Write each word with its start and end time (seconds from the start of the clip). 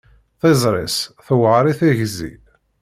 Tiẓri-s 0.39 0.97
tewɛer 1.25 1.65
i 1.71 1.73
tigzi. 1.79 2.33